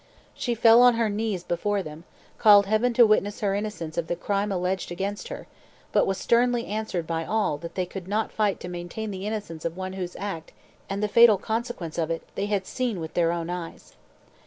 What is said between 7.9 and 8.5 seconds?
not